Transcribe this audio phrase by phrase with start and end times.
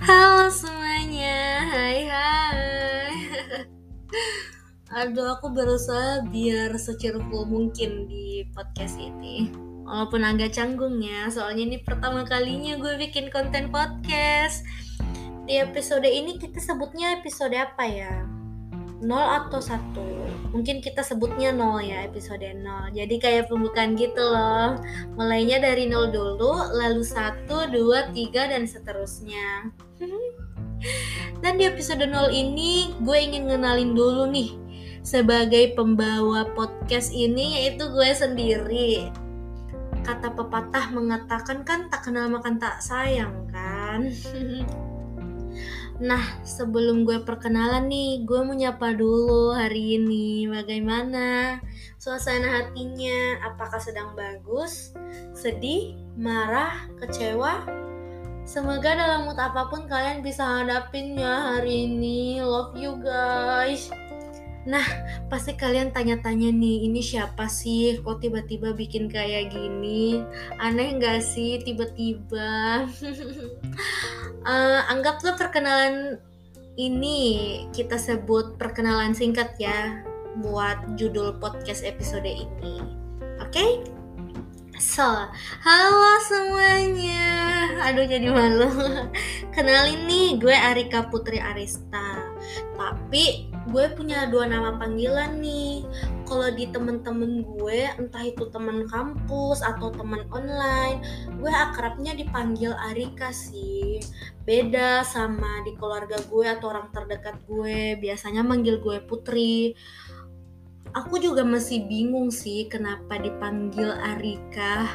[0.00, 3.12] Halo semuanya, hai hai.
[5.04, 9.52] Aduh aku berusaha biar secerukul mungkin di podcast ini.
[9.84, 14.64] Walaupun agak canggung ya, soalnya ini pertama kalinya gue bikin konten podcast.
[15.44, 18.39] Di episode ini kita sebutnya episode apa ya?
[19.00, 24.76] 0 atau 1 Mungkin kita sebutnya 0 ya episode 0 Jadi kayak pembukaan gitu loh.
[25.16, 29.72] Mulainya dari 0 dulu Lalu 1, 2, 3 dan seterusnya.
[31.40, 34.56] Dan di episode 0 ini Gue ingin ngenalin dulu nih
[35.00, 39.08] Sebagai pembawa podcast ini Yaitu gue sendiri.
[40.00, 44.08] Kata pepatah mengatakan kan tak kenal makan tak sayang kan
[46.00, 50.48] Nah, sebelum gue perkenalan nih, gue mau nyapa dulu hari ini.
[50.48, 51.60] Bagaimana
[52.00, 53.44] suasana hatinya?
[53.52, 54.96] Apakah sedang bagus,
[55.36, 57.68] sedih, marah, kecewa?
[58.48, 62.40] Semoga dalam mood apa pun kalian bisa hadapinnya hari ini.
[62.40, 63.92] Love you guys.
[64.64, 64.84] Nah,
[65.28, 68.00] pasti kalian tanya-tanya nih, ini siapa sih?
[68.00, 70.20] Kok tiba-tiba bikin kayak gini?
[70.60, 72.84] Aneh gak sih tiba-tiba?
[74.46, 76.18] uh, anggaplah perkenalan
[76.78, 77.18] ini
[77.74, 80.00] kita sebut perkenalan singkat ya
[80.40, 82.80] buat judul podcast episode ini.
[83.42, 83.52] Oke?
[83.52, 83.70] Okay?
[84.80, 85.04] So,
[85.60, 87.28] halo semuanya.
[87.84, 88.72] Aduh jadi malu.
[89.54, 92.32] Kenalin nih, gue Arika Putri Arista.
[92.80, 95.84] Tapi gue punya dua nama panggilan nih.
[96.30, 101.02] Kalau di temen-temen gue, entah itu temen kampus atau temen online,
[101.42, 103.98] gue akrabnya dipanggil Arika sih.
[104.46, 109.74] Beda sama di keluarga gue atau orang terdekat gue, biasanya manggil gue Putri.
[110.94, 114.86] Aku juga masih bingung sih kenapa dipanggil Arika.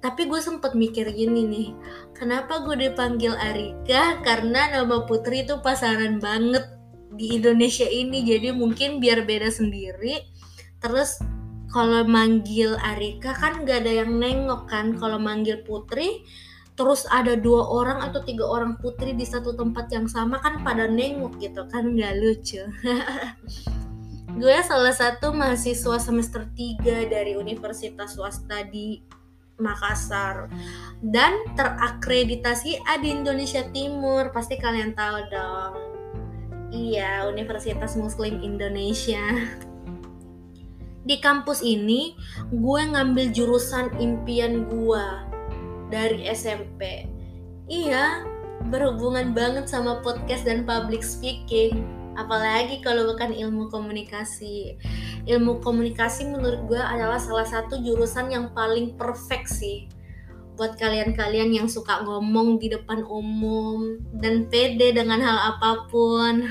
[0.00, 1.68] Tapi gue sempet mikir gini nih
[2.16, 4.16] kenapa gue dipanggil Arika?
[4.24, 6.79] Karena nama putri itu pasaran banget
[7.14, 10.22] di Indonesia ini jadi mungkin biar beda sendiri.
[10.78, 11.18] Terus
[11.70, 14.94] kalau manggil Arika kan gak ada yang nengok kan.
[14.98, 16.22] Kalau manggil putri
[16.78, 20.88] terus ada dua orang atau tiga orang putri di satu tempat yang sama kan pada
[20.88, 22.62] nengok gitu kan gak lucu.
[24.40, 29.02] Gue salah satu mahasiswa semester 3 dari universitas swasta di
[29.58, 30.48] Makassar.
[31.02, 34.30] Dan terakreditasi Adi Indonesia Timur.
[34.32, 35.89] Pasti kalian tahu dong
[36.70, 39.20] iya Universitas Muslim Indonesia.
[41.04, 42.14] Di kampus ini
[42.54, 45.06] gue ngambil jurusan impian gue
[45.90, 47.10] dari SMP
[47.70, 48.22] iya
[48.68, 51.82] berhubungan banget sama podcast dan public speaking.
[52.18, 54.76] Apalagi kalau bukan ilmu komunikasi.
[55.24, 59.88] Ilmu komunikasi menurut gue adalah salah satu jurusan yang paling perfect sih
[60.60, 66.44] buat kalian-kalian yang suka ngomong di depan umum dan pede dengan hal apa pun.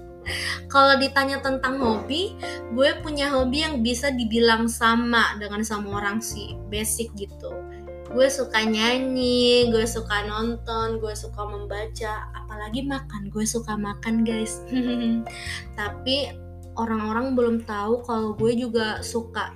[0.72, 2.36] Kalau ditanya tentang hobi
[2.76, 7.48] gue punya hobi yang bisa dibilang sama dengan sama orang sih basic gitu.
[8.12, 14.60] Gue suka nyanyi, gue suka nonton, gue suka membaca, apalagi makan, gue suka makan guys.
[15.80, 16.28] Tapi
[16.76, 19.48] orang-orang belum tahu kalau gue juga suka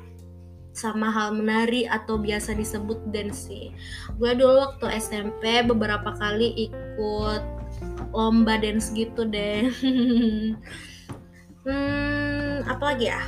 [0.73, 3.75] sama hal menari atau biasa disebut dance sih.
[4.17, 7.43] Gue dulu waktu SMP beberapa kali ikut
[8.15, 9.71] lomba dance gitu deh.
[11.67, 13.23] hmm, apa lagi ya?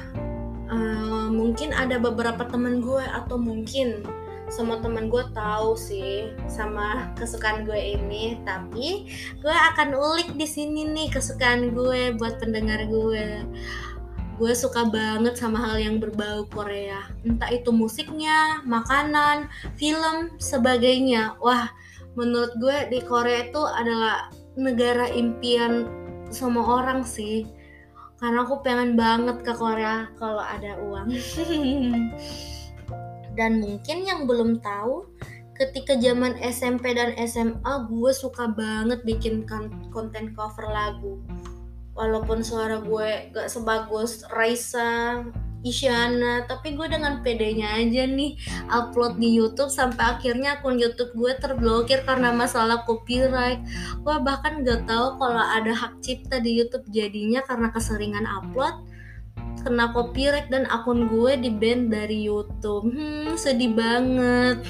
[0.72, 4.00] Uh, mungkin ada beberapa temen gue atau mungkin
[4.53, 9.09] semua teman gue tahu sih sama kesukaan gue ini tapi
[9.41, 13.48] gue akan ulik di sini nih kesukaan gue buat pendengar gue
[14.42, 17.06] gue suka banget sama hal yang berbau Korea.
[17.22, 19.47] Entah itu musiknya makanan
[19.78, 21.38] film sebagainya.
[21.38, 21.70] Wah
[22.19, 25.86] menurut gue di Korea itu adalah negara impian
[26.34, 27.47] semua orang sih.
[28.19, 31.14] Karena aku pengen banget ke Korea kalau ada uang.
[33.38, 35.06] Dan mungkin yang belum tahu
[35.54, 39.47] ketika zaman SMP dan SMA gue suka banget bikin
[39.94, 41.22] konten cover lagu
[41.92, 45.21] walaupun suara gue gak sebagus Raisa
[45.62, 48.34] Isyana tapi gue dengan pedenya aja nih
[48.66, 53.62] upload di YouTube sampai akhirnya akun YouTube gue terblokir karena masalah copyright.
[54.03, 58.74] Gue bahkan gak tahu kalau ada hak cipta di YouTube jadinya karena keseringan upload
[59.62, 62.91] kena copyright dan akun gue di ban dari YouTube.
[62.91, 64.62] Hmm, sedih banget.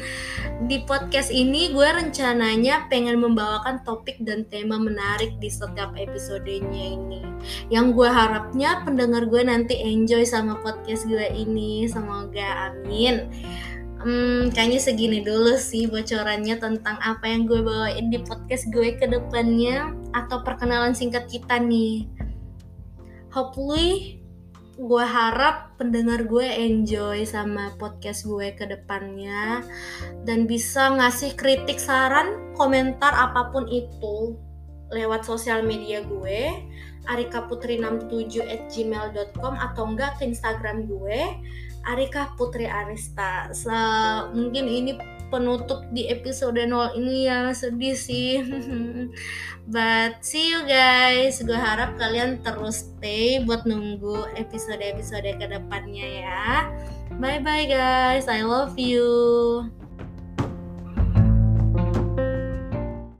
[0.68, 7.20] di podcast ini gue rencananya pengen membawakan topik dan tema menarik di setiap episodenya ini.
[7.68, 11.88] Yang gue harapnya pendengar gue nanti enjoy sama podcast gue ini.
[11.88, 13.28] Semoga amin.
[14.00, 19.04] Hmm, kayaknya segini dulu sih bocorannya tentang apa yang gue bawain di podcast gue ke
[19.04, 22.08] depannya atau perkenalan singkat kita nih.
[23.28, 24.19] Hopefully
[24.80, 29.60] gue harap pendengar gue enjoy sama podcast gue ke depannya
[30.24, 34.40] dan bisa ngasih kritik, saran, komentar apa pun itu
[34.88, 36.64] lewat sosial media gue
[37.08, 41.20] arikaputri67 at gmail.com atau enggak ke Instagram gue
[41.88, 43.48] Arika Putri Arista.
[43.56, 43.72] So,
[44.36, 45.00] mungkin ini
[45.32, 48.44] penutup di episode 0 ini yang sedih sih.
[49.72, 51.40] But see you guys.
[51.40, 56.44] Gue harap kalian terus stay buat nunggu episode-episode ke depannya ya.
[57.16, 58.26] Bye bye guys.
[58.28, 59.79] I love you.